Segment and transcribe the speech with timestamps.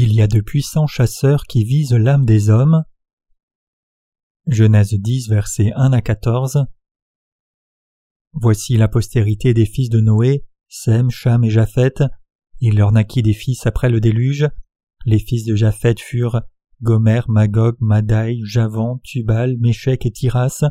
[0.00, 2.84] Il y a de puissants chasseurs qui visent l'âme des hommes.
[4.46, 6.66] Genèse 10, versets 1 à 14.
[8.32, 12.04] Voici la postérité des fils de Noé, Sem, Cham et Japheth.
[12.60, 14.48] Il leur naquit des fils après le déluge.
[15.04, 16.42] Les fils de Japheth furent
[16.80, 20.62] Gomer, Magog, Madai, Javan, Tubal, Méchec et Tiras.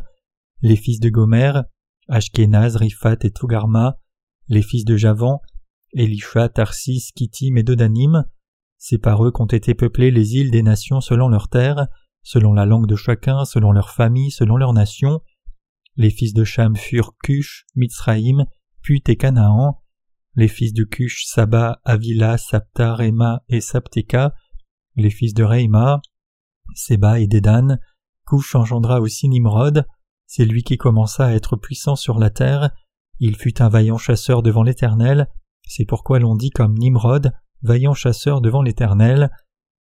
[0.62, 1.52] Les fils de Gomer,
[2.08, 3.98] Ashkenaz, Riphat et Tougarma.
[4.48, 5.42] Les fils de Javan,
[5.92, 8.24] Elisha, Tarsis, Kittim et Dodanim.
[8.78, 11.88] C'est par eux qu'ont été peuplées les îles des nations selon leurs terres,
[12.22, 15.20] selon la langue de chacun, selon leur famille, selon leur nation.
[15.96, 18.46] Les fils de Cham furent Cush, Mitzraïm,
[18.82, 19.82] Put et Canaan.
[20.36, 24.32] Les fils de Cush, Saba, Avila, Sapta, Réma et Sapteka.
[24.94, 26.00] Les fils de Réma,
[26.74, 27.78] Seba et Dédan.
[28.26, 29.86] Cush engendra aussi Nimrod.
[30.26, 32.70] C'est lui qui commença à être puissant sur la terre.
[33.18, 35.28] Il fut un vaillant chasseur devant l'Éternel.
[35.66, 39.30] C'est pourquoi l'on dit comme Nimrod, vaillant chasseur devant l'Éternel.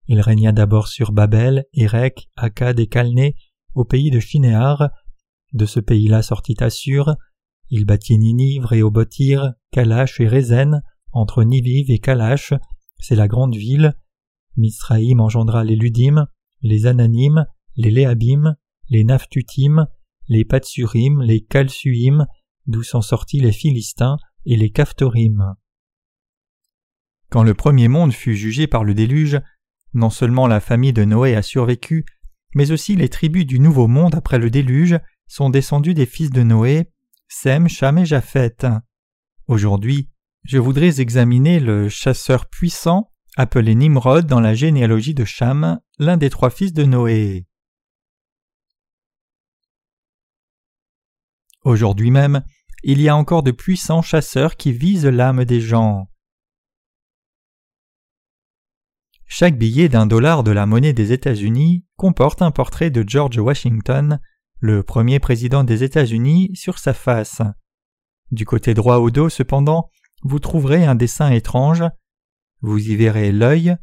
[0.07, 3.35] Il régna d'abord sur Babel, Érec, Akkad et Calné,
[3.75, 4.91] au pays de Shinéar.
[5.53, 7.17] De ce pays-là sortit Assur.
[7.71, 12.55] Il bâtit Ninive, Réobotir, Kalash et Rézen, entre Niviv et Kalash,
[12.99, 13.95] c'est la grande ville.
[14.57, 16.27] Misraïm engendra les Ludim,
[16.63, 18.57] les Ananim, les Léabim,
[18.89, 19.87] les Naphtutim,
[20.29, 22.27] les Patsurim, les Kalsuim,
[22.67, 25.55] d'où sont sortis les Philistins et les Caphtorim.
[27.33, 29.41] Quand le premier monde fut jugé par le déluge,
[29.95, 32.05] non seulement la famille de Noé a survécu,
[32.55, 36.43] mais aussi les tribus du Nouveau Monde après le déluge sont descendues des fils de
[36.43, 36.91] Noé,
[37.29, 38.67] Sem, Cham et Japheth.
[39.47, 40.11] Aujourd'hui,
[40.45, 46.29] je voudrais examiner le chasseur puissant appelé Nimrod dans la généalogie de Cham, l'un des
[46.29, 47.47] trois fils de Noé.
[51.65, 52.45] Aujourd'hui même,
[52.83, 56.12] il y a encore de puissants chasseurs qui visent l'âme des gens.
[59.35, 64.21] Chaque billet d'un dollar de la monnaie des États-Unis comporte un portrait de George Washington,
[64.61, 67.41] le premier président des États-Unis, sur sa face.
[68.31, 69.89] Du côté droit au dos, cependant,
[70.23, 71.83] vous trouverez un dessin étrange.
[72.61, 73.75] Vous y verrez l'œil,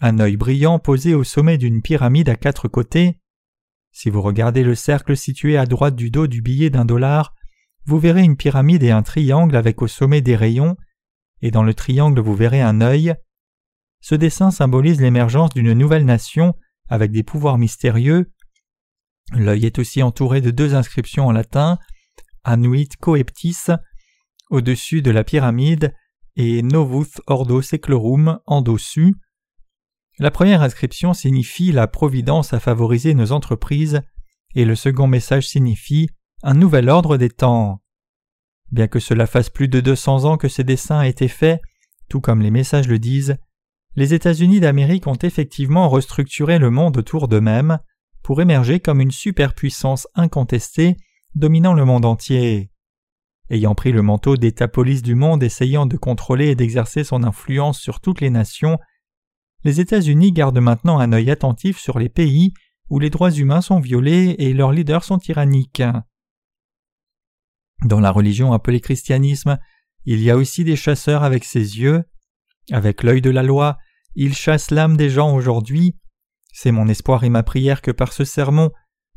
[0.00, 3.20] un œil brillant posé au sommet d'une pyramide à quatre côtés.
[3.92, 7.34] Si vous regardez le cercle situé à droite du dos du billet d'un dollar,
[7.84, 10.78] vous verrez une pyramide et un triangle avec au sommet des rayons,
[11.42, 13.14] et dans le triangle vous verrez un œil.
[14.04, 16.54] Ce dessin symbolise l'émergence d'une nouvelle nation
[16.90, 18.30] avec des pouvoirs mystérieux.
[19.32, 21.78] L'œil est aussi entouré de deux inscriptions en latin,
[22.42, 23.64] Anuit Coeptis,
[24.50, 25.94] au-dessus de la pyramide,
[26.36, 29.16] et Novus Ordo Seclorum en dessus.
[30.18, 34.02] La première inscription signifie la providence à favoriser nos entreprises,
[34.54, 36.10] et le second message signifie
[36.42, 37.80] un nouvel ordre des temps.
[38.70, 41.62] Bien que cela fasse plus de deux cents ans que ces dessins aient été faits,
[42.10, 43.38] tout comme les messages le disent,
[43.96, 47.78] les États-Unis d'Amérique ont effectivement restructuré le monde autour d'eux-mêmes
[48.22, 50.96] pour émerger comme une superpuissance incontestée
[51.34, 52.70] dominant le monde entier.
[53.50, 57.78] Ayant pris le manteau d'État police du monde essayant de contrôler et d'exercer son influence
[57.78, 58.78] sur toutes les nations,
[59.64, 62.54] les États-Unis gardent maintenant un œil attentif sur les pays
[62.90, 65.82] où les droits humains sont violés et leurs leaders sont tyranniques.
[67.84, 69.58] Dans la religion appelée christianisme,
[70.06, 72.04] il y a aussi des chasseurs avec ses yeux.
[72.70, 73.78] Avec l'œil de la loi,
[74.14, 75.96] ils chassent l'âme des gens aujourd'hui.
[76.52, 78.70] C'est mon espoir et ma prière que par ce sermon,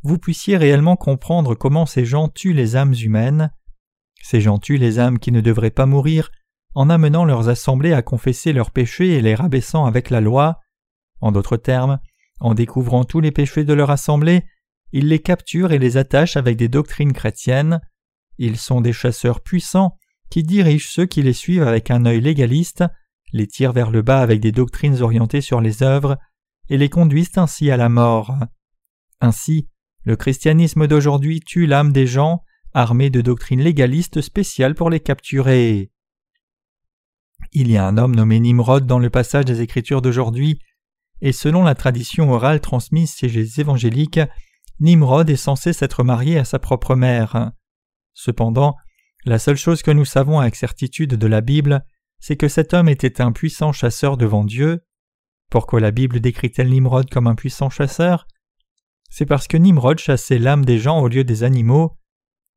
[0.04, 3.52] vous puissiez réellement comprendre comment ces gens tuent les âmes humaines.
[4.22, 6.32] Ces gens tuent les âmes qui ne devraient pas mourir
[6.76, 10.60] en amenant leurs assemblées à confesser leurs péchés et les rabaissant avec la loi.
[11.22, 12.00] En d'autres termes,
[12.40, 14.44] en découvrant tous les péchés de leur assemblée,
[14.92, 17.82] ils les capturent et les attachent avec des doctrines chrétiennes.
[18.38, 19.98] Ils sont des chasseurs puissants
[20.30, 22.84] qui dirigent ceux qui les suivent avec un œil légaliste,
[23.34, 26.18] les tirent vers le bas avec des doctrines orientées sur les œuvres,
[26.70, 28.36] et les conduisent ainsi à la mort.
[29.22, 29.68] Ainsi,
[30.04, 32.44] le christianisme d'aujourd'hui tue l'âme des gens,
[32.74, 35.92] armés de doctrines légalistes spéciales pour les capturer.
[37.52, 40.60] Il y a un homme nommé Nimrod dans le passage des Écritures d'aujourd'hui,
[41.22, 44.20] et selon la tradition orale transmise chez les évangéliques,
[44.80, 47.52] Nimrod est censé s'être marié à sa propre mère.
[48.14, 48.76] Cependant,
[49.26, 51.84] la seule chose que nous savons avec certitude de la Bible,
[52.20, 54.82] c'est que cet homme était un puissant chasseur devant Dieu.
[55.50, 58.28] Pourquoi la Bible décrit-elle Nimrod comme un puissant chasseur?
[59.10, 61.98] C'est parce que Nimrod chassait l'âme des gens au lieu des animaux.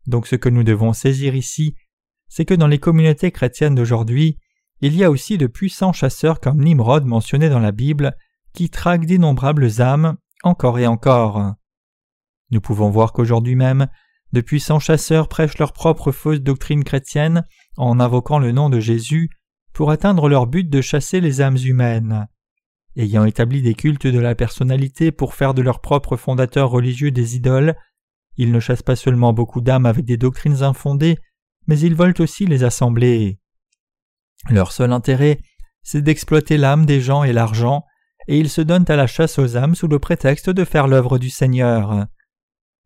[0.06, 1.76] Donc ce que nous devons saisir ici,
[2.28, 4.38] c'est que dans les communautés chrétiennes d'aujourd'hui,
[4.80, 8.16] il y a aussi de puissants chasseurs comme Nimrod mentionnés dans la Bible,
[8.54, 11.54] qui traquent d'innombrables âmes encore et encore.
[12.50, 13.88] Nous pouvons voir qu'aujourd'hui même,
[14.32, 17.44] de puissants chasseurs prêchent leur propre fausse doctrine chrétienne
[17.76, 19.30] en invoquant le nom de Jésus
[19.80, 22.28] pour atteindre leur but de chasser les âmes humaines.
[22.98, 27.36] ayant établi des cultes de la personnalité pour faire de leurs propres fondateurs religieux des
[27.36, 27.74] idoles,
[28.36, 31.16] ils ne chassent pas seulement beaucoup d'âmes avec des doctrines infondées,
[31.66, 33.38] mais ils veulent aussi les assembler.
[34.50, 35.40] Leur seul intérêt,
[35.82, 37.84] c'est d'exploiter l'âme des gens et l'argent,
[38.28, 41.18] et ils se donnent à la chasse aux âmes sous le prétexte de faire l'œuvre
[41.18, 42.06] du Seigneur.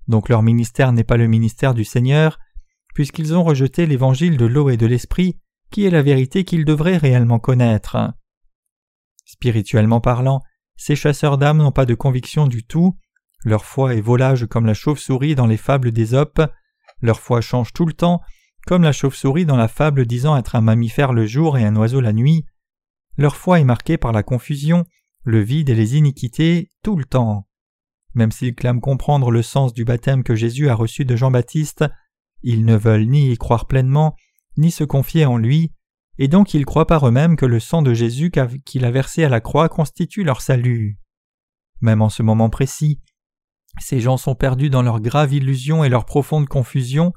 [0.06, 2.38] Donc leur ministère n'est pas le ministère du Seigneur,
[2.94, 5.40] puisqu'ils ont rejeté l'évangile de l'eau et de l'esprit,
[5.74, 7.96] qui est la vérité qu'ils devraient réellement connaître.
[9.24, 10.40] Spirituellement parlant,
[10.76, 12.96] ces chasseurs d'âmes n'ont pas de conviction du tout,
[13.44, 16.40] leur foi est volage comme la chauve-souris dans les fables d'Ésope,
[17.00, 18.20] leur foi change tout le temps,
[18.68, 22.00] comme la chauve-souris dans la fable disant être un mammifère le jour et un oiseau
[22.00, 22.46] la nuit.
[23.16, 24.84] Leur foi est marquée par la confusion,
[25.24, 27.48] le vide et les iniquités tout le temps.
[28.14, 31.84] Même s'ils clament comprendre le sens du baptême que Jésus a reçu de Jean-Baptiste,
[32.44, 34.14] ils ne veulent ni y croire pleinement,
[34.56, 35.72] ni se confier en lui,
[36.18, 38.30] et donc ils croient par eux-mêmes que le sang de Jésus
[38.64, 40.98] qu'il a versé à la croix constitue leur salut.
[41.80, 43.00] Même en ce moment précis,
[43.80, 47.12] ces gens sont perdus dans leur grave illusion et leur profonde confusion,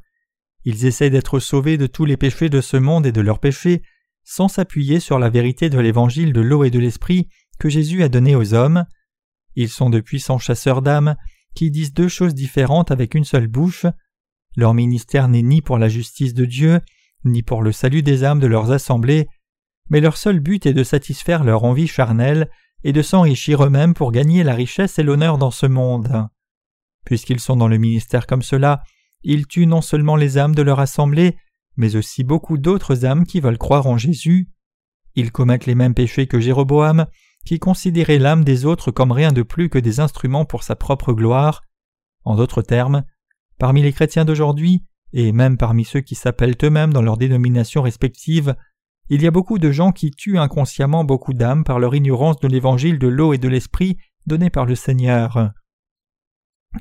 [0.69, 3.83] ils essaient d'être sauvés de tous les péchés de ce monde et de leurs péchés,
[4.25, 8.09] sans s'appuyer sur la vérité de l'évangile de l'eau et de l'esprit que Jésus a
[8.09, 8.85] donné aux hommes.
[9.55, 11.15] Ils sont de puissants chasseurs d'âmes
[11.55, 13.85] qui disent deux choses différentes avec une seule bouche.
[14.57, 16.81] Leur ministère n'est ni pour la justice de Dieu,
[17.23, 19.27] ni pour le salut des âmes de leurs assemblées,
[19.89, 22.49] mais leur seul but est de satisfaire leur envie charnelle
[22.83, 26.27] et de s'enrichir eux-mêmes pour gagner la richesse et l'honneur dans ce monde.
[27.05, 28.83] Puisqu'ils sont dans le ministère comme cela,
[29.23, 31.37] ils tuent non seulement les âmes de leur assemblée,
[31.75, 34.49] mais aussi beaucoup d'autres âmes qui veulent croire en Jésus.
[35.15, 37.07] Ils commettent les mêmes péchés que Jéroboam,
[37.45, 41.13] qui considérait l'âme des autres comme rien de plus que des instruments pour sa propre
[41.13, 41.63] gloire.
[42.25, 43.03] En d'autres termes,
[43.57, 44.83] parmi les chrétiens d'aujourd'hui,
[45.13, 48.55] et même parmi ceux qui s'appellent eux-mêmes dans leurs dénominations respectives,
[49.09, 52.47] il y a beaucoup de gens qui tuent inconsciemment beaucoup d'âmes par leur ignorance de
[52.47, 55.51] l'évangile de l'eau et de l'esprit donné par le Seigneur.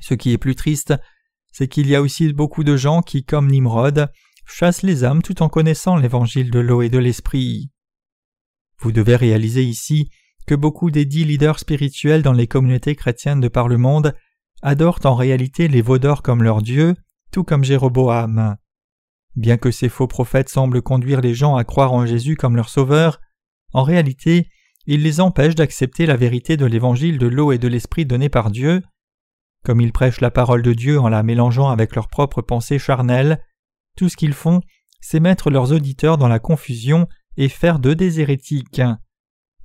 [0.00, 0.94] Ce qui est plus triste,
[1.52, 4.10] c'est qu'il y a aussi beaucoup de gens qui, comme Nimrod,
[4.44, 7.70] chassent les âmes tout en connaissant l'évangile de l'eau et de l'esprit.
[8.80, 10.10] Vous devez réaliser ici
[10.46, 14.14] que beaucoup des dix leaders spirituels dans les communautés chrétiennes de par le monde
[14.62, 16.94] adorent en réalité les veaux d'or comme leur Dieu,
[17.44, 18.56] comme Jéroboam.
[19.34, 22.68] Bien que ces faux prophètes semblent conduire les gens à croire en Jésus comme leur
[22.68, 23.20] sauveur,
[23.72, 24.48] en réalité,
[24.86, 28.50] ils les empêchent d'accepter la vérité de l'évangile de l'eau et de l'esprit donné par
[28.50, 28.82] Dieu.
[29.64, 33.42] Comme ils prêchent la parole de Dieu en la mélangeant avec leurs propres pensées charnelles,
[33.96, 34.60] tout ce qu'ils font,
[35.00, 38.80] c'est mettre leurs auditeurs dans la confusion et faire d'eux des hérétiques.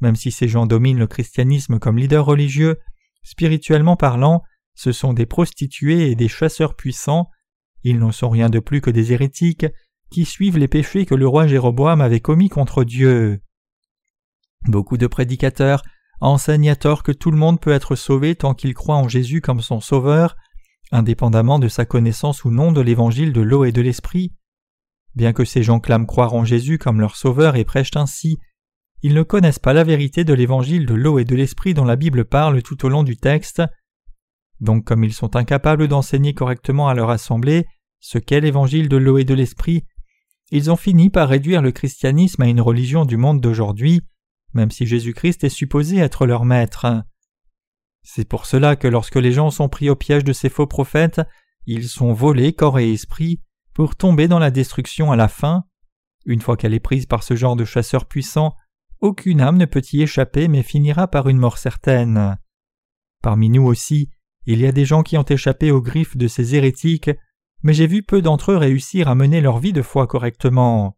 [0.02, 2.80] Même si ces gens dominent le christianisme comme leaders religieux,
[3.24, 4.42] spirituellement parlant,
[4.74, 7.30] ce sont des prostituées et des chasseurs puissants
[7.84, 9.66] ils n'en sont rien de plus que des hérétiques
[10.12, 13.42] qui suivent les péchés que le roi Jéroboam avait commis contre Dieu.
[14.68, 15.82] Beaucoup de prédicateurs
[16.20, 19.42] enseignent à tort que tout le monde peut être sauvé tant qu'il croit en Jésus
[19.42, 20.36] comme son sauveur,
[20.92, 24.34] indépendamment de sa connaissance ou non de l'évangile de l'eau et de l'esprit.
[25.16, 28.38] Bien que ces gens clament croire en Jésus comme leur sauveur et prêchent ainsi,
[29.02, 31.96] ils ne connaissent pas la vérité de l'évangile de l'eau et de l'esprit dont la
[31.96, 33.64] Bible parle tout au long du texte.
[34.60, 37.66] Donc comme ils sont incapables d'enseigner correctement à leur assemblée
[38.02, 39.86] ce qu'est l'évangile de l'eau et de l'esprit,
[40.52, 44.02] ils ont fini par réduire le christianisme à une religion du monde d'aujourd'hui,
[44.54, 47.04] même si Jésus-Christ est supposé être leur maître.
[48.04, 51.22] C'est pour cela que lorsque les gens sont pris au piège de ces faux prophètes,
[51.66, 53.40] ils sont volés corps et esprit
[53.74, 55.64] pour tomber dans la destruction à la fin.
[56.26, 58.56] Une fois qu'elle est prise par ce genre de chasseurs puissants,
[59.00, 62.38] aucune âme ne peut y échapper mais finira par une mort certaine.
[63.22, 64.10] Parmi nous aussi,
[64.46, 67.12] il y a des gens qui ont échappé aux griffes de ces hérétiques,
[67.64, 70.98] mais j'ai vu peu d'entre eux réussir à mener leur vie de foi correctement.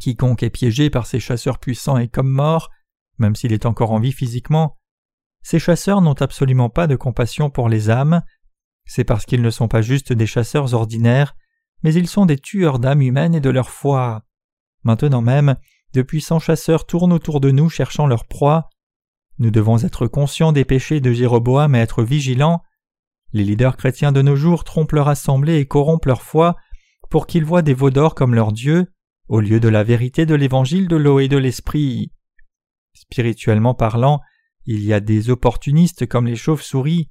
[0.00, 2.70] Quiconque est piégé par ces chasseurs puissants est comme mort,
[3.18, 4.78] même s'il est encore en vie physiquement.
[5.42, 8.22] Ces chasseurs n'ont absolument pas de compassion pour les âmes,
[8.84, 11.36] c'est parce qu'ils ne sont pas juste des chasseurs ordinaires,
[11.82, 14.24] mais ils sont des tueurs d'âmes humaines et de leur foi.
[14.82, 15.56] Maintenant même,
[15.92, 18.68] de puissants chasseurs tournent autour de nous cherchant leur proie,
[19.38, 22.62] nous devons être conscients des péchés de Jéroboam et être vigilants.
[23.36, 26.56] Les leaders chrétiens de nos jours trompent leur assemblée et corrompent leur foi
[27.10, 28.90] pour qu'ils voient des veaux d'or comme leur Dieu,
[29.28, 32.12] au lieu de la vérité de l'évangile de l'eau et de l'esprit.
[32.94, 34.22] Spirituellement parlant,
[34.64, 37.10] il y a des opportunistes comme les chauves-souris.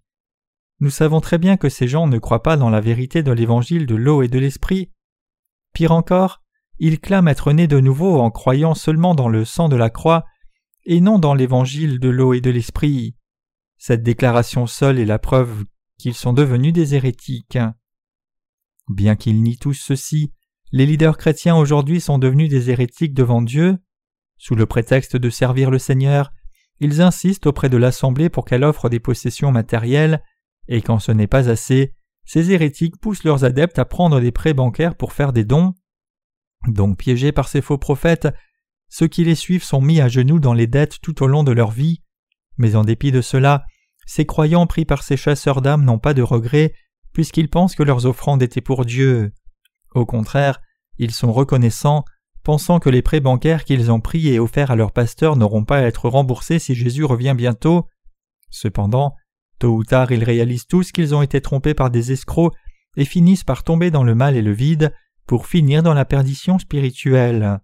[0.80, 3.86] Nous savons très bien que ces gens ne croient pas dans la vérité de l'évangile
[3.86, 4.92] de l'eau et de l'esprit.
[5.76, 6.42] Pire encore,
[6.80, 10.26] ils clament être nés de nouveau en croyant seulement dans le sang de la croix
[10.86, 13.16] et non dans l'évangile de l'eau et de l'esprit.
[13.78, 15.66] Cette déclaration seule est la preuve
[15.98, 17.58] qu'ils sont devenus des hérétiques.
[18.88, 20.32] Bien qu'ils nient tous ceci,
[20.72, 23.78] les leaders chrétiens aujourd'hui sont devenus des hérétiques devant Dieu.
[24.38, 26.32] Sous le prétexte de servir le Seigneur,
[26.80, 30.22] ils insistent auprès de l'Assemblée pour qu'elle offre des possessions matérielles,
[30.68, 31.94] et quand ce n'est pas assez,
[32.26, 35.74] ces hérétiques poussent leurs adeptes à prendre des prêts bancaires pour faire des dons.
[36.68, 38.28] Donc piégés par ces faux prophètes,
[38.90, 41.52] ceux qui les suivent sont mis à genoux dans les dettes tout au long de
[41.52, 42.02] leur vie,
[42.58, 43.66] mais en dépit de cela,
[44.06, 46.74] ces croyants pris par ces chasseurs d'âmes n'ont pas de regrets,
[47.14, 49.32] puisqu'ils pensent que leurs offrandes étaient pour Dieu.
[49.94, 50.62] Au contraire,
[50.98, 52.06] ils sont reconnaissants,
[52.44, 55.78] pensant que les prêts bancaires qu'ils ont pris et offerts à leur pasteur n'auront pas
[55.80, 57.88] à être remboursés si Jésus revient bientôt.
[58.50, 59.16] Cependant,
[59.60, 62.54] tôt ou tard ils réalisent tous qu'ils ont été trompés par des escrocs
[62.98, 64.94] et finissent par tomber dans le mal et le vide
[65.26, 67.60] pour finir dans la perdition spirituelle.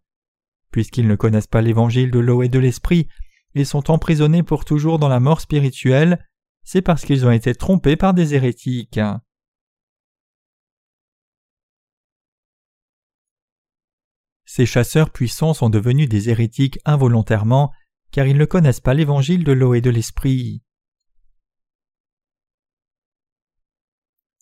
[0.72, 3.08] Puisqu'ils ne connaissent pas l'évangile de l'eau et de l'esprit,
[3.54, 6.26] ils sont emprisonnés pour toujours dans la mort spirituelle,
[6.64, 9.00] c'est parce qu'ils ont été trompés par des hérétiques.
[14.46, 17.72] Ces chasseurs puissants sont devenus des hérétiques involontairement,
[18.12, 20.62] car ils ne connaissent pas l'évangile de l'eau et de l'esprit.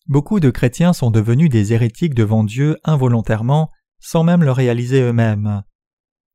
[0.08, 5.62] Beaucoup de chrétiens sont devenus des hérétiques devant Dieu involontairement, sans même le réaliser eux-mêmes.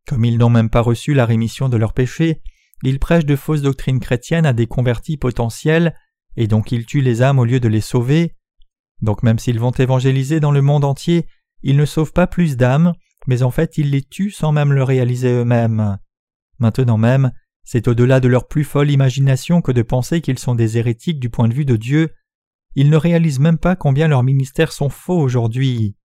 [0.08, 2.42] Comme ils n'ont même pas reçu la rémission de leurs péchés,
[2.84, 5.96] ils prêchent de fausses doctrines chrétiennes à des convertis potentiels,
[6.38, 8.36] et donc ils tuent les âmes au lieu de les sauver.
[9.01, 11.27] Donc même s'ils vont évangéliser dans le monde entier,
[11.63, 12.94] ils ne sauvent pas plus d'âmes,
[13.27, 15.98] mais en fait ils les tuent sans même le réaliser eux-mêmes.
[16.60, 17.32] Maintenant même,
[17.63, 21.29] c'est au-delà de leur plus folle imagination que de penser qu'ils sont des hérétiques du
[21.29, 22.13] point de vue de Dieu.
[22.75, 25.96] Ils ne réalisent même pas combien leurs ministères sont faux aujourd'hui.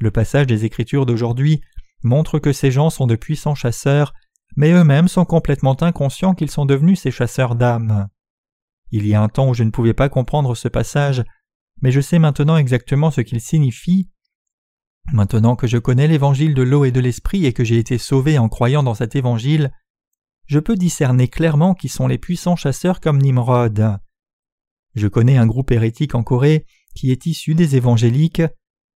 [0.00, 1.60] Le passage des Écritures d'aujourd'hui
[2.02, 4.14] montre que ces gens sont de puissants chasseurs,
[4.58, 8.08] mais eux-mêmes sont complètement inconscients qu'ils sont devenus ces chasseurs d'âmes.
[8.90, 11.22] Il y a un temps où je ne pouvais pas comprendre ce passage,
[11.80, 14.10] mais je sais maintenant exactement ce qu'il signifie.
[15.12, 18.36] Maintenant que je connais l'évangile de l'eau et de l'esprit et que j'ai été sauvé
[18.36, 19.70] en croyant dans cet évangile,
[20.46, 23.98] je peux discerner clairement qui sont les puissants chasseurs comme Nimrod.
[24.96, 28.42] Je connais un groupe hérétique en Corée qui est issu des évangéliques.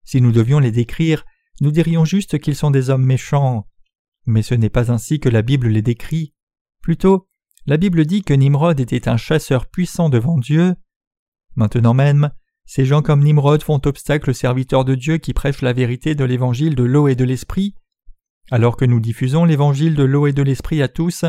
[0.04, 1.24] Si nous devions les décrire,
[1.60, 3.66] nous dirions juste qu'ils sont des hommes méchants.
[4.28, 6.34] Mais ce n'est pas ainsi que la Bible les décrit.
[6.82, 7.30] Plutôt,
[7.64, 10.74] la Bible dit que Nimrod était un chasseur puissant devant Dieu.
[11.56, 12.30] Maintenant même,
[12.66, 16.24] ces gens comme Nimrod font obstacle aux serviteurs de Dieu qui prêchent la vérité de
[16.24, 17.74] l'évangile de l'eau et de l'esprit.
[18.50, 21.24] Alors que nous diffusons l'évangile de l'eau et de l'esprit à tous,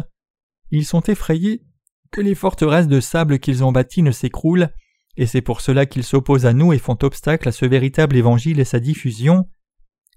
[0.70, 1.64] ils sont effrayés
[2.12, 4.74] que les forteresses de sable qu'ils ont bâties ne s'écroulent,
[5.16, 8.60] et c'est pour cela qu'ils s'opposent à nous et font obstacle à ce véritable évangile
[8.60, 9.48] et sa diffusion.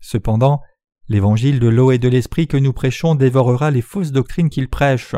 [0.00, 0.60] Cependant,
[1.08, 5.16] l'évangile de l'eau et de l'esprit que nous prêchons dévorera les fausses doctrines qu'ils prêchent.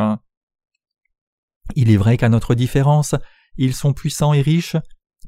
[1.76, 3.14] Il est vrai qu'à notre différence,
[3.56, 4.76] ils sont puissants et riches,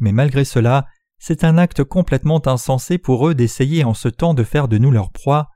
[0.00, 0.86] mais malgré cela,
[1.18, 4.90] c'est un acte complètement insensé pour eux d'essayer en ce temps de faire de nous
[4.90, 5.50] leur proie.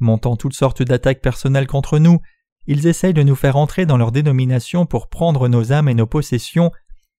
[0.00, 2.20] Montant toutes sortes d'attaques personnelles contre nous,
[2.66, 6.06] ils essayent de nous faire entrer dans leur dénomination pour prendre nos âmes et nos
[6.06, 6.70] possessions,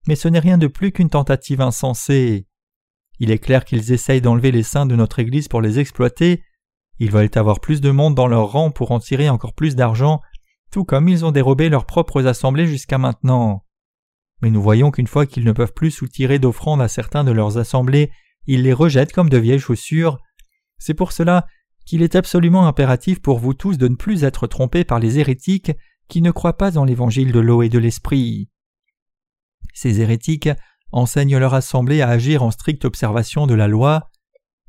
[0.07, 2.47] mais ce n'est rien de plus qu'une tentative insensée.
[3.19, 6.43] Il est clair qu'ils essayent d'enlever les saints de notre Église pour les exploiter,
[6.99, 10.21] ils veulent avoir plus de monde dans leur rang pour en tirer encore plus d'argent,
[10.71, 13.65] tout comme ils ont dérobé leurs propres assemblées jusqu'à maintenant.
[14.41, 17.57] Mais nous voyons qu'une fois qu'ils ne peuvent plus soutirer d'offrandes à certains de leurs
[17.57, 18.11] assemblées,
[18.45, 20.19] ils les rejettent comme de vieilles chaussures.
[20.77, 21.45] C'est pour cela
[21.85, 25.71] qu'il est absolument impératif pour vous tous de ne plus être trompés par les hérétiques
[26.07, 28.49] qui ne croient pas en l'évangile de l'eau et de l'esprit.
[29.73, 30.49] Ces hérétiques
[30.91, 34.11] enseignent leur assemblée à agir en stricte observation de la loi.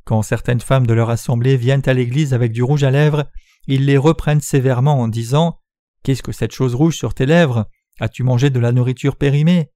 [0.05, 3.25] Quand certaines femmes de leur assemblée viennent à l'église avec du rouge à lèvres,
[3.67, 5.59] ils les reprennent sévèrement en disant
[6.03, 7.67] Qu'est-ce que cette chose rouge sur tes lèvres?
[8.01, 9.71] As-tu mangé de la nourriture périmée?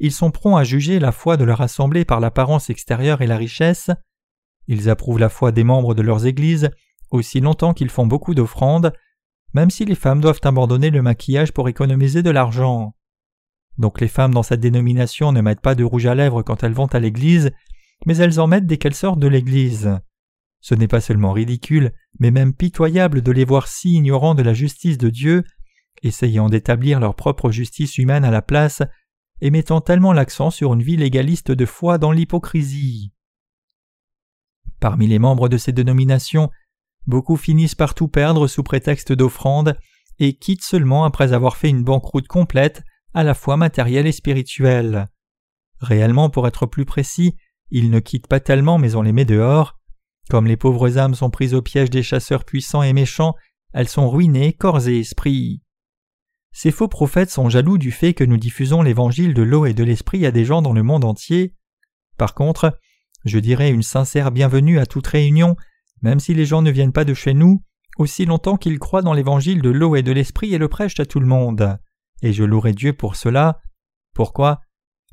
[0.00, 3.36] Ils sont prompts à juger la foi de leur assemblée par l'apparence extérieure et la
[3.36, 3.90] richesse.
[4.68, 6.70] Ils approuvent la foi des membres de leurs églises
[7.10, 8.92] aussi longtemps qu'ils font beaucoup d'offrandes,
[9.54, 12.94] même si les femmes doivent abandonner le maquillage pour économiser de l'argent.
[13.78, 16.72] Donc les femmes dans cette dénomination ne mettent pas de rouge à lèvres quand elles
[16.72, 17.50] vont à l'église,
[18.06, 19.98] mais elles en mettent dès qu'elles sortent de l'église.
[20.60, 24.54] Ce n'est pas seulement ridicule, mais même pitoyable de les voir si ignorants de la
[24.54, 25.44] justice de Dieu,
[26.02, 28.82] essayant d'établir leur propre justice humaine à la place,
[29.40, 33.12] et mettant tellement l'accent sur une vie légaliste de foi dans l'hypocrisie.
[34.80, 36.50] Parmi les membres de ces dénominations,
[37.06, 39.76] beaucoup finissent par tout perdre sous prétexte d'offrande
[40.18, 42.82] et quittent seulement après avoir fait une banqueroute complète
[43.14, 45.08] à la fois matérielle et spirituelle.
[45.80, 47.36] Réellement, pour être plus précis,
[47.70, 49.78] ils ne quittent pas tellement mais on les met dehors.
[50.30, 53.34] Comme les pauvres âmes sont prises au piège des chasseurs puissants et méchants,
[53.72, 55.62] elles sont ruinées corps et esprit.
[56.52, 59.84] Ces faux prophètes sont jaloux du fait que nous diffusons l'évangile de l'eau et de
[59.84, 61.54] l'esprit à des gens dans le monde entier.
[62.16, 62.78] Par contre,
[63.24, 65.56] je dirais une sincère bienvenue à toute réunion,
[66.02, 67.62] même si les gens ne viennent pas de chez nous,
[67.98, 71.06] aussi longtemps qu'ils croient dans l'évangile de l'eau et de l'esprit et le prêchent à
[71.06, 71.78] tout le monde.
[72.22, 73.60] et je louerai Dieu pour cela.
[74.14, 74.60] Pourquoi?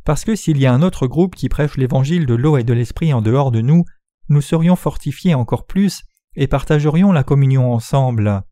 [0.06, 2.74] Parce que s'il y a un autre groupe qui prêche l'évangile de l'eau et de
[2.74, 3.84] l'esprit en dehors de nous,
[4.30, 6.04] nous serions fortifiés encore plus
[6.36, 8.44] et partagerions la communion ensemble.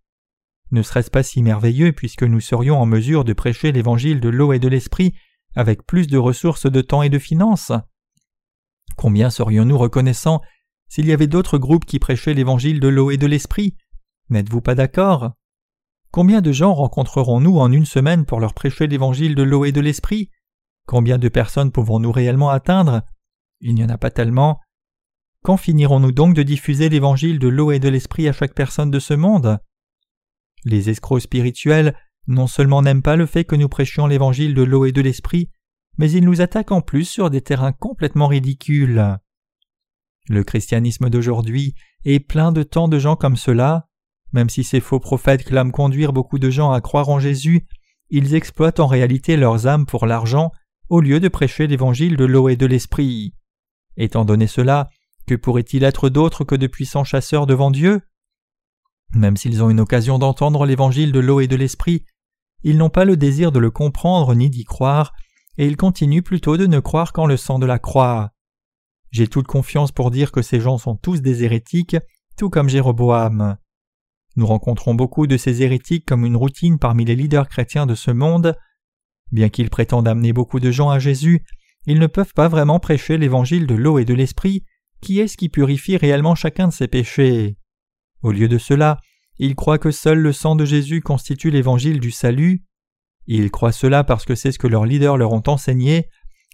[0.72, 4.51] Ne serait-ce pas si merveilleux puisque nous serions en mesure de prêcher l'évangile de l'eau
[4.53, 5.13] et de l'esprit
[5.55, 7.72] avec plus de ressources de temps et de finances?
[8.98, 10.41] Combien serions-nous reconnaissants
[10.89, 13.75] s'il y avait d'autres groupes qui prêchaient l'évangile de l'eau et de l'esprit?
[14.29, 15.33] N'êtes-vous pas d'accord?
[16.10, 19.81] Combien de gens rencontrerons-nous en une semaine pour leur prêcher l'évangile de l'eau et de
[19.81, 20.31] l'esprit?
[20.85, 23.03] Combien de personnes pouvons-nous réellement atteindre?
[23.61, 24.59] Il n'y en a pas tellement.
[25.43, 28.99] Quand finirons-nous donc de diffuser l'évangile de l'eau et de l'esprit à chaque personne de
[28.99, 29.59] ce monde?
[30.65, 31.95] Les escrocs spirituels
[32.27, 35.49] non seulement n'aiment pas le fait que nous prêchions l'évangile de l'eau et de l'esprit,
[35.97, 39.17] mais ils nous attaquent en plus sur des terrains complètement ridicules.
[40.29, 41.75] Le christianisme d'aujourd'hui
[42.05, 43.89] est plein de tant de gens comme cela.
[44.31, 47.67] Même si ces faux prophètes clament conduire beaucoup de gens à croire en Jésus,
[48.09, 50.51] ils exploitent en réalité leurs âmes pour l'argent
[50.89, 53.33] au lieu de prêcher l'évangile de l'eau et de l'esprit.
[53.97, 54.89] Étant donné cela,
[55.27, 58.01] que pourrait-il être d'autre que de puissants chasseurs devant Dieu?
[59.13, 62.03] Même s'ils ont une occasion d'entendre l'évangile de l'eau et de l'esprit,
[62.63, 65.13] ils n'ont pas le désir de le comprendre ni d'y croire,
[65.57, 68.31] et ils continuent plutôt de ne croire qu'en le sang de la croix.
[69.11, 71.97] J'ai toute confiance pour dire que ces gens sont tous des hérétiques,
[72.37, 73.57] tout comme Jéroboam.
[74.35, 78.09] Nous rencontrons beaucoup de ces hérétiques comme une routine parmi les leaders chrétiens de ce
[78.09, 78.57] monde.
[79.33, 81.43] Bien qu'ils prétendent amener beaucoup de gens à Jésus,
[81.87, 84.63] ils ne peuvent pas vraiment prêcher l'évangile de l'eau et de l'esprit,
[85.01, 87.57] qui est ce qui purifie réellement chacun de ses péchés?
[88.21, 88.99] Au lieu de cela,
[89.39, 92.63] ils croient que seul le sang de Jésus constitue l'évangile du salut.
[93.25, 96.09] Ils croient cela parce que c'est ce que leurs leaders leur ont enseigné,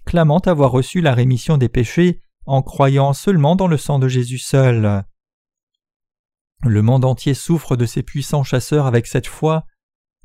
[0.06, 4.38] clamant avoir reçu la rémission des péchés en croyant seulement dans le sang de Jésus
[4.38, 5.04] seul.
[6.62, 9.66] Le monde entier souffre de ces puissants chasseurs avec cette foi.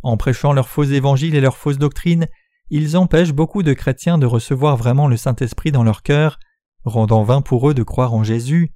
[0.03, 2.27] En prêchant leurs faux évangiles et leurs fausses doctrines,
[2.69, 6.39] ils empêchent beaucoup de chrétiens de recevoir vraiment le Saint-Esprit dans leur cœur,
[6.83, 8.73] rendant vain pour eux de croire en Jésus.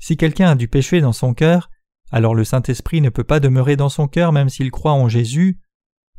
[0.00, 1.70] Si quelqu'un a du péché dans son cœur,
[2.10, 5.60] alors le Saint-Esprit ne peut pas demeurer dans son cœur même s'il croit en Jésus.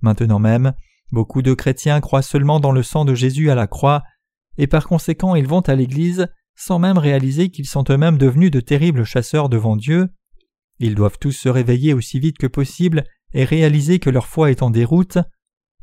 [0.02, 0.74] Maintenant même,
[1.12, 4.04] beaucoup de chrétiens croient seulement dans le sang de Jésus à la croix,
[4.58, 8.60] et par conséquent ils vont à l'Église sans même réaliser qu'ils sont eux-mêmes devenus de
[8.60, 10.10] terribles chasseurs devant Dieu.
[10.80, 14.62] Ils doivent tous se réveiller aussi vite que possible et réaliser que leur foi est
[14.62, 15.20] en déroute.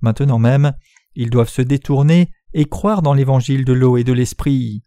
[0.03, 0.75] Maintenant même,
[1.17, 4.85] ils doivent se détourner et croire dans l'évangile de l'eau et de l'esprit.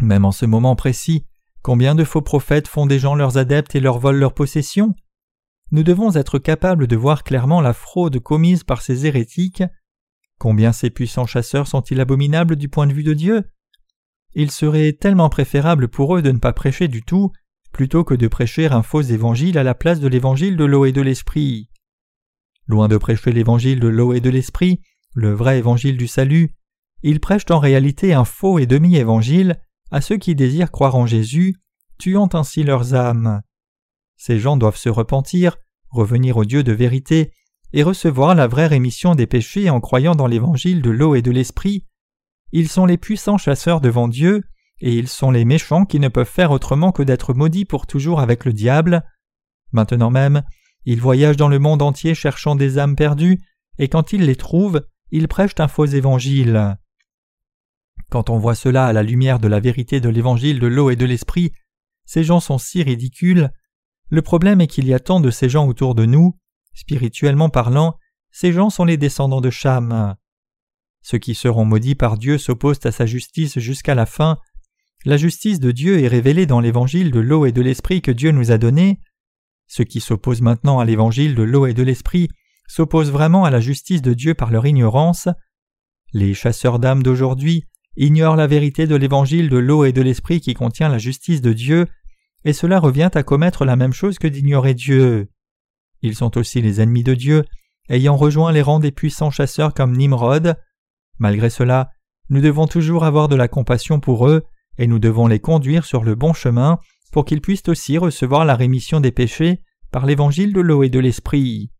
[0.00, 1.24] Même en ce moment précis,
[1.62, 4.94] combien de faux prophètes font des gens leurs adeptes et leur volent leurs possessions?
[5.70, 9.62] Nous devons être capables de voir clairement la fraude commise par ces hérétiques.
[10.38, 13.44] Combien ces puissants chasseurs sont-ils abominables du point de vue de Dieu?
[14.34, 17.30] Il serait tellement préférable pour eux de ne pas prêcher du tout,
[17.72, 20.92] plutôt que de prêcher un faux évangile à la place de l'évangile de l'eau et
[20.92, 21.70] de l'esprit.
[22.66, 24.80] Loin de prêcher l'évangile de l'eau et de l'esprit,
[25.14, 26.54] le vrai évangile du salut,
[27.02, 31.56] ils prêchent en réalité un faux et demi-évangile à ceux qui désirent croire en Jésus,
[31.98, 33.42] tuant ainsi leurs âmes.
[34.16, 35.56] Ces gens doivent se repentir,
[35.90, 37.32] revenir au Dieu de vérité,
[37.72, 41.30] et recevoir la vraie rémission des péchés en croyant dans l'évangile de l'eau et de
[41.30, 41.86] l'esprit.
[42.52, 44.44] Ils sont les puissants chasseurs devant Dieu,
[44.80, 48.20] et ils sont les méchants qui ne peuvent faire autrement que d'être maudits pour toujours
[48.20, 49.04] avec le diable.
[49.72, 50.42] Maintenant même,
[50.84, 53.40] ils voyagent dans le monde entier cherchant des âmes perdues,
[53.78, 54.82] et quand ils les trouvent,
[55.14, 56.76] ils prêchent un faux évangile.
[58.10, 60.96] Quand on voit cela à la lumière de la vérité de l'évangile de l'eau et
[60.96, 61.52] de l'esprit,
[62.04, 63.52] ces gens sont si ridicules.
[64.10, 66.36] Le problème est qu'il y a tant de ces gens autour de nous,
[66.74, 67.96] spirituellement parlant,
[68.32, 70.16] ces gens sont les descendants de Cham.
[71.00, 74.40] Ceux qui seront maudits par Dieu s'opposent à sa justice jusqu'à la fin.
[75.04, 78.32] La justice de Dieu est révélée dans l'évangile de l'eau et de l'esprit que Dieu
[78.32, 78.98] nous a donné.
[79.68, 82.30] Ceux qui s'opposent maintenant à l'évangile de l'eau et de l'esprit
[82.66, 85.28] s'opposent vraiment à la justice de Dieu par leur ignorance.
[86.12, 87.64] Les chasseurs d'âmes d'aujourd'hui
[87.96, 91.52] ignorent la vérité de l'évangile de l'eau et de l'esprit qui contient la justice de
[91.52, 91.86] Dieu,
[92.44, 95.28] et cela revient à commettre la même chose que d'ignorer Dieu.
[96.02, 97.44] Ils sont aussi les ennemis de Dieu,
[97.88, 100.56] ayant rejoint les rangs des puissants chasseurs comme Nimrod.
[101.18, 101.90] Malgré cela,
[102.30, 104.42] nous devons toujours avoir de la compassion pour eux,
[104.78, 106.78] et nous devons les conduire sur le bon chemin
[107.12, 110.98] pour qu'ils puissent aussi recevoir la rémission des péchés par l'évangile de l'eau et de
[110.98, 111.70] l'esprit.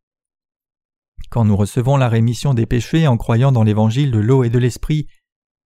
[1.31, 4.59] Quand nous recevons la rémission des péchés en croyant dans l'évangile de l'eau et de
[4.59, 5.09] l'esprit,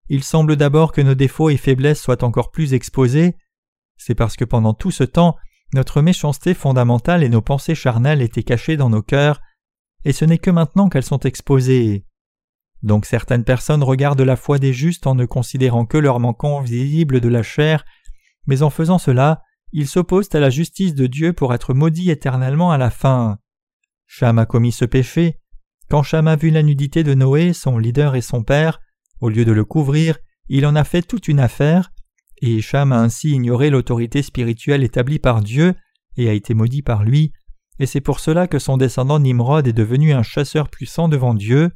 [0.08, 3.36] il semble d'abord que nos défauts et faiblesses soient encore plus exposés.
[3.96, 5.36] C'est parce que pendant tout ce temps,
[5.74, 9.40] notre méchanceté fondamentale et nos pensées charnelles étaient cachées dans nos cœurs,
[10.04, 12.04] et ce n'est que maintenant qu'elles sont exposées.
[12.82, 17.20] Donc certaines personnes regardent la foi des justes en ne considérant que leur manquant visible
[17.20, 17.84] de la chair,
[18.46, 19.42] mais en faisant cela,
[19.72, 23.38] ils s'opposent à la justice de Dieu pour être maudits éternellement à la fin.
[24.06, 25.40] Cham a commis ce péché,
[25.88, 28.80] Quand Cham a vu la nudité de Noé, son leader et son père,
[29.20, 30.18] au lieu de le couvrir,
[30.48, 31.92] il en a fait toute une affaire,
[32.42, 35.74] et Cham a ainsi ignoré l'autorité spirituelle établie par Dieu
[36.16, 37.32] et a été maudit par lui,
[37.78, 41.70] et c'est pour cela que son descendant Nimrod est devenu un chasseur puissant devant Dieu.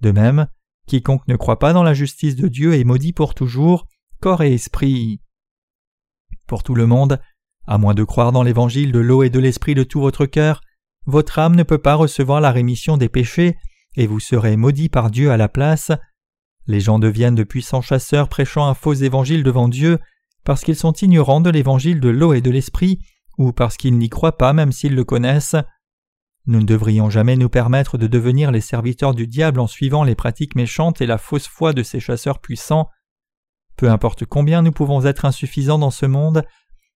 [0.00, 0.46] De même,
[0.86, 3.86] quiconque ne croit pas dans la justice de Dieu est maudit pour toujours,
[4.20, 5.20] corps et esprit.
[6.46, 7.20] Pour tout le monde,
[7.66, 10.60] à moins de croire dans l'évangile de l'eau et de l'esprit de tout votre cœur,
[11.06, 13.56] votre âme ne peut pas recevoir la rémission des péchés,
[13.96, 15.90] et vous serez maudit par Dieu à la place.
[16.66, 19.98] Les gens deviennent de puissants chasseurs prêchant un faux évangile devant Dieu
[20.44, 22.98] parce qu'ils sont ignorants de l'évangile de l'eau et de l'esprit,
[23.38, 25.56] ou parce qu'ils n'y croient pas même s'ils le connaissent.
[26.46, 30.16] Nous ne devrions jamais nous permettre de devenir les serviteurs du diable en suivant les
[30.16, 32.88] pratiques méchantes et la fausse foi de ces chasseurs puissants.
[33.76, 36.44] Peu importe combien nous pouvons être insuffisants dans ce monde,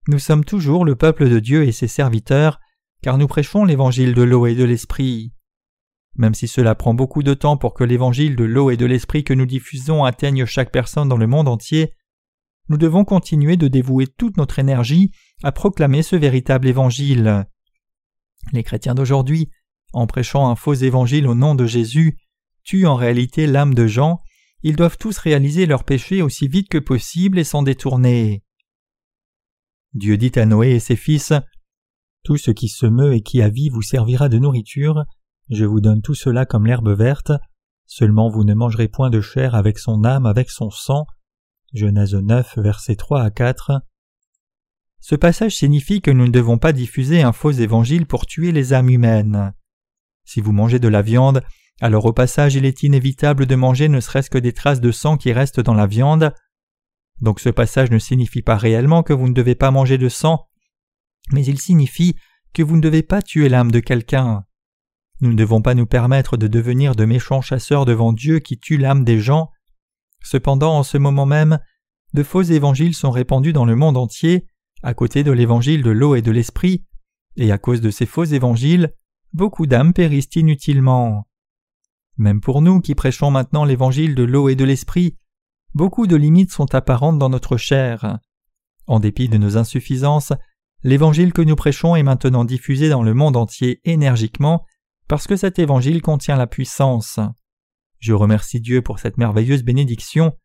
[0.09, 2.61] nous sommes toujours le peuple de Dieu et ses serviteurs,
[3.07, 5.33] car nous prêchons l'évangile de l'eau et de l'esprit.
[6.17, 9.23] Même si cela prend beaucoup de temps pour que l'évangile de l'eau et de l'esprit
[9.23, 11.93] que nous diffusons atteigne chaque personne dans le monde entier,
[12.69, 15.13] nous devons continuer de dévouer toute notre énergie
[15.45, 17.47] à proclamer ce véritable évangile.
[18.53, 19.51] Les chrétiens d'aujourd'hui,
[19.93, 22.19] en prêchant un faux évangile au nom de Jésus,
[22.65, 24.21] tuent en réalité l'âme de Jean,
[24.65, 28.43] ils doivent tous réaliser leurs péchés aussi vite que possible et s'en détourner.
[29.95, 31.33] Dieu dit à Noé et ses fils
[32.27, 35.05] Tout ce qui se meut et qui a vie vous servira de nourriture,
[35.49, 37.31] je vous donne tout cela comme l'herbe verte,
[37.87, 41.07] seulement vous ne mangerez point de chair avec son âme, avec son sang.
[41.73, 43.81] Genèse 9, versets 3 à 4.
[44.99, 48.73] Ce passage signifie que nous ne devons pas diffuser un faux évangile pour tuer les
[48.73, 49.55] âmes humaines.
[50.25, 51.45] Si vous mangez de la viande,
[51.81, 55.17] alors au passage il est inévitable de manger ne serait-ce que des traces de sang
[55.17, 56.35] qui restent dans la viande.
[57.21, 60.49] Donc ce passage ne signifie pas réellement que vous ne devez pas manger de sang,
[61.33, 62.17] mais il signifie
[62.53, 64.45] que vous ne devez pas tuer l'âme de quelqu'un.
[65.21, 68.79] Nous ne devons pas nous permettre de devenir de méchants chasseurs devant Dieu qui tuent
[68.79, 69.51] l'âme des gens.
[70.23, 71.59] Cependant, en ce moment même,
[72.13, 74.47] de faux évangiles sont répandus dans le monde entier,
[74.83, 76.85] à côté de l'évangile de l'eau et de l'esprit,
[77.37, 78.93] et à cause de ces faux évangiles,
[79.33, 81.27] beaucoup d'âmes périssent inutilement.
[82.17, 85.17] Même pour nous qui prêchons maintenant l'évangile de l'eau et de l'esprit,
[85.75, 88.19] beaucoup de limites sont apparentes dans notre chair.
[88.87, 90.33] En dépit de nos insuffisances,
[90.87, 94.65] l'évangile que nous prêchons est maintenant diffusé dans le monde entier énergiquement
[95.09, 97.19] parce que cet évangile contient la puissance.
[97.99, 100.37] Je remercie Dieu pour cette merveilleuse bénédiction.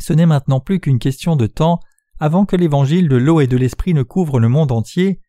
[0.00, 1.80] Ce n'est maintenant plus qu'une question de temps
[2.20, 5.20] avant que l'évangile de l'eau et de l'esprit ne couvre le monde entier,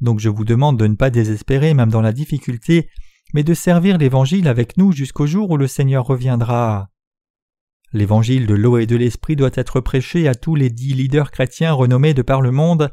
[0.00, 2.88] donc je vous demande de ne pas désespérer même dans la difficulté,
[3.34, 6.88] mais de servir l'évangile avec nous jusqu'au jour où le Seigneur reviendra.
[7.92, 11.72] L'évangile de l'eau et de l'esprit doit être prêché à tous les dix leaders chrétiens
[11.72, 12.92] renommés de par le monde.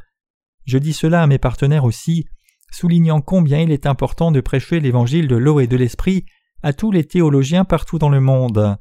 [0.66, 2.26] Je dis cela à mes partenaires aussi,
[2.72, 6.26] soulignant combien il est important de prêcher l'évangile de l'eau et de l'esprit
[6.62, 8.78] à tous les théologiens partout dans le monde.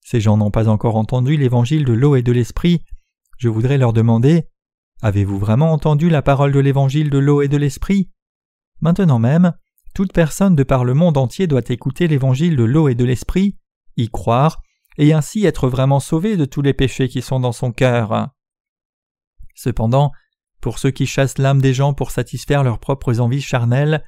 [0.00, 2.82] Ces gens n'ont pas encore entendu l'évangile de l'eau et de l'esprit.
[3.38, 4.48] Je voudrais leur demander
[5.02, 8.10] Avez-vous vraiment entendu la parole de l'évangile de l'eau et de l'esprit?
[8.80, 9.54] Maintenant même,
[9.94, 13.56] toute personne de par le monde entier doit écouter l'évangile de l'eau et de l'esprit,
[13.96, 14.60] y croire,
[14.98, 18.28] et ainsi être vraiment sauvé de tous les péchés qui sont dans son cœur.
[19.54, 20.12] Cependant,
[20.60, 24.04] pour ceux qui chassent l'âme des gens pour satisfaire leurs propres envies charnelles,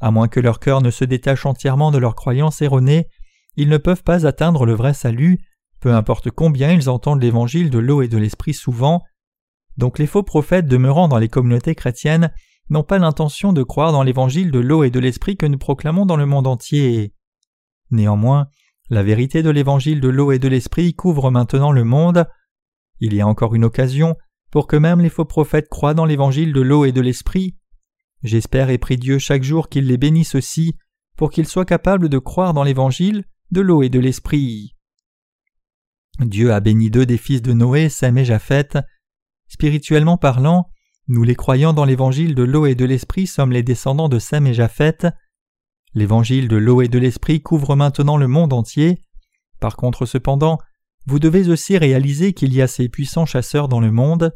[0.00, 3.08] à moins que leur cœur ne se détache entièrement de leurs croyances erronées,
[3.56, 5.38] ils ne peuvent pas atteindre le vrai salut,
[5.80, 9.02] peu importe combien ils entendent l'évangile de l'eau et de l'esprit souvent.
[9.76, 12.32] Donc les faux prophètes demeurant dans les communautés chrétiennes
[12.70, 16.06] n'ont pas l'intention de croire dans l'évangile de l'eau et de l'esprit que nous proclamons
[16.06, 17.14] dans le monde entier.
[17.90, 18.48] Néanmoins,
[18.90, 22.26] la vérité de l'évangile de l'eau et de l'esprit couvre maintenant le monde.
[23.00, 24.16] Il y a encore une occasion
[24.50, 27.56] pour que même les faux prophètes croient dans l'évangile de l'eau et de l'esprit.
[28.22, 30.76] J'espère et prie Dieu chaque jour qu'il les bénisse aussi,
[31.16, 34.74] pour qu'ils soient capables de croire dans l'évangile de l'eau et de l'esprit.
[36.20, 38.78] Dieu a béni deux des fils de Noé, Sem et Japheth.
[39.48, 40.68] Spirituellement parlant,
[41.06, 44.46] nous les croyants dans l'évangile de l'eau et de l'esprit sommes les descendants de Sem
[44.46, 45.06] et Japheth.
[45.94, 49.02] L'évangile de l'eau et de l'esprit couvre maintenant le monde entier.
[49.60, 50.58] Par contre cependant,
[51.08, 54.34] vous devez aussi réaliser qu'il y a ces puissants chasseurs dans le monde.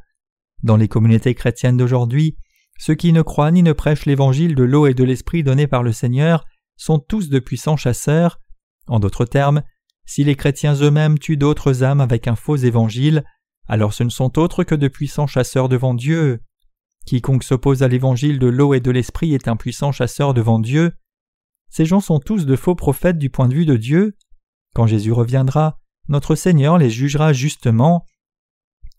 [0.62, 2.38] Dans les communautés chrétiennes d'aujourd'hui,
[2.78, 5.82] ceux qui ne croient ni ne prêchent l'évangile de l'eau et de l'esprit donné par
[5.82, 6.46] le Seigneur
[6.78, 8.40] sont tous de puissants chasseurs.
[8.86, 9.62] En d'autres termes,
[10.06, 13.22] si les chrétiens eux-mêmes tuent d'autres âmes avec un faux évangile,
[13.68, 16.40] alors ce ne sont autres que de puissants chasseurs devant Dieu.
[17.04, 20.92] Quiconque s'oppose à l'évangile de l'eau et de l'esprit est un puissant chasseur devant Dieu.
[21.68, 24.16] Ces gens sont tous de faux prophètes du point de vue de Dieu.
[24.74, 28.06] Quand Jésus reviendra, notre Seigneur les jugera justement.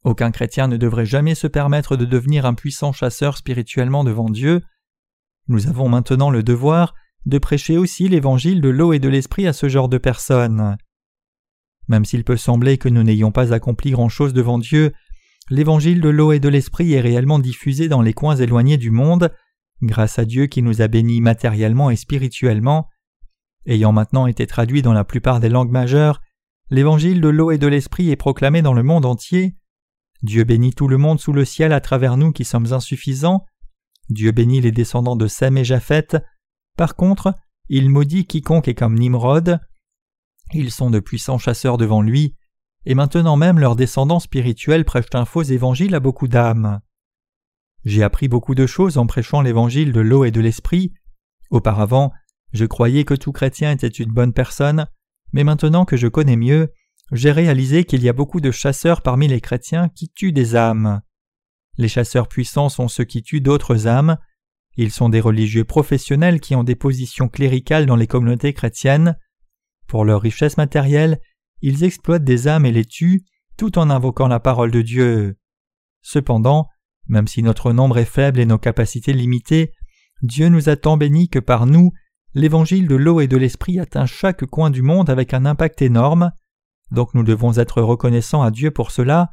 [0.03, 4.61] Aucun chrétien ne devrait jamais se permettre de devenir un puissant chasseur spirituellement devant Dieu.
[5.47, 6.93] Nous avons maintenant le devoir
[7.25, 10.77] de prêcher aussi l'évangile de l'eau et de l'esprit à ce genre de personnes.
[11.87, 14.93] Même s'il peut sembler que nous n'ayons pas accompli grand-chose devant Dieu,
[15.49, 19.31] l'évangile de l'eau et de l'esprit est réellement diffusé dans les coins éloignés du monde,
[19.81, 22.87] grâce à Dieu qui nous a bénis matériellement et spirituellement.
[23.65, 26.21] Ayant maintenant été traduit dans la plupart des langues majeures,
[26.73, 29.55] l'évangile de l'eau et de l'esprit est proclamé dans le monde entier.
[30.23, 33.45] Dieu bénit tout le monde sous le ciel à travers nous qui sommes insuffisants.
[34.09, 36.17] Dieu bénit les descendants de Sem et Japheth.
[36.75, 37.35] Par contre,
[37.69, 39.59] il maudit quiconque est comme Nimrod.
[40.51, 42.35] Ils sont de puissants chasseurs devant lui,
[42.85, 46.81] et maintenant même leurs descendants spirituels prêchent un faux évangile à beaucoup d'âmes.
[47.85, 50.91] J'ai appris beaucoup de choses en prêchant l'évangile de l'eau et de l'esprit.
[51.51, 52.11] Auparavant,
[52.51, 54.87] je croyais que tout chrétien était une bonne personne,
[55.33, 56.71] mais maintenant que je connais mieux,
[57.11, 61.01] j'ai réalisé qu'il y a beaucoup de chasseurs parmi les chrétiens qui tuent des âmes.
[61.77, 64.17] Les chasseurs puissants sont ceux qui tuent d'autres âmes.
[64.77, 69.17] Ils sont des religieux professionnels qui ont des positions cléricales dans les communautés chrétiennes.
[69.87, 71.19] Pour leur richesse matérielle,
[71.61, 73.25] ils exploitent des âmes et les tuent,
[73.57, 75.37] tout en invoquant la parole de Dieu.
[76.01, 76.67] Cependant,
[77.07, 79.71] même si notre nombre est faible et nos capacités limitées,
[80.21, 81.91] Dieu nous a tant bénis que par nous,
[82.33, 86.31] l'évangile de l'eau et de l'esprit atteint chaque coin du monde avec un impact énorme,
[86.91, 89.31] donc nous devons être reconnaissants à Dieu pour cela.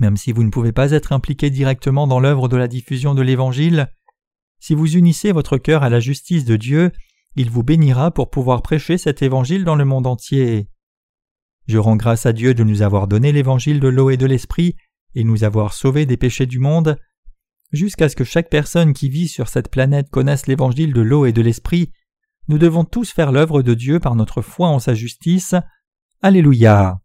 [0.00, 3.22] Même si vous ne pouvez pas être impliqué directement dans l'œuvre de la diffusion de
[3.22, 3.88] l'Évangile,
[4.60, 6.92] si vous unissez votre cœur à la justice de Dieu,
[7.36, 10.68] il vous bénira pour pouvoir prêcher cet Évangile dans le monde entier.
[11.66, 14.76] Je rends grâce à Dieu de nous avoir donné l'Évangile de l'eau et de l'Esprit
[15.14, 16.96] et nous avoir sauvés des péchés du monde.
[17.72, 21.32] Jusqu'à ce que chaque personne qui vit sur cette planète connaisse l'Évangile de l'eau et
[21.32, 21.92] de l'Esprit,
[22.48, 25.54] nous devons tous faire l'œuvre de Dieu par notre foi en sa justice.
[26.20, 27.00] Alléluia.